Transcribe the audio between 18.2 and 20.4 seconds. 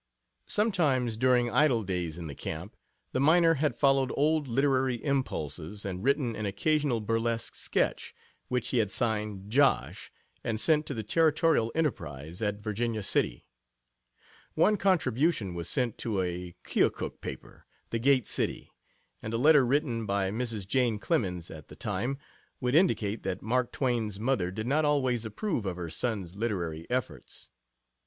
City, and a letter written by